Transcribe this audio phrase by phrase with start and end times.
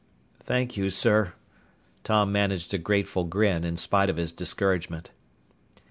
[0.39, 1.33] "Thank you, sir."
[2.03, 5.11] Tom managed a grateful grin, in spite of his discouragement.